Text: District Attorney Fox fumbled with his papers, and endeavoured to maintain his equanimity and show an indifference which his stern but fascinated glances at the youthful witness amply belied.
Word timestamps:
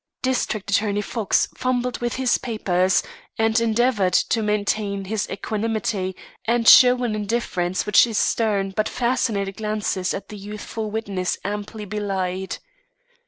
District 0.23 0.67
Attorney 0.71 1.01
Fox 1.01 1.47
fumbled 1.55 1.99
with 1.99 2.15
his 2.15 2.39
papers, 2.39 3.03
and 3.37 3.59
endeavoured 3.61 4.13
to 4.13 4.41
maintain 4.41 5.05
his 5.05 5.29
equanimity 5.29 6.15
and 6.45 6.67
show 6.67 7.03
an 7.03 7.13
indifference 7.13 7.85
which 7.85 8.05
his 8.05 8.17
stern 8.17 8.71
but 8.71 8.89
fascinated 8.89 9.57
glances 9.57 10.15
at 10.15 10.29
the 10.29 10.37
youthful 10.37 10.89
witness 10.89 11.37
amply 11.45 11.85
belied. 11.85 12.57